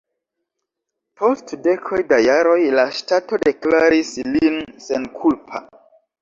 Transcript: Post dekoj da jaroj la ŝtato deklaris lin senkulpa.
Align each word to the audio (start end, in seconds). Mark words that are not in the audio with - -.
Post 1.19 1.53
dekoj 1.67 1.99
da 2.13 2.19
jaroj 2.27 2.55
la 2.77 2.85
ŝtato 3.01 3.39
deklaris 3.45 4.11
lin 4.31 4.59
senkulpa. 4.87 5.63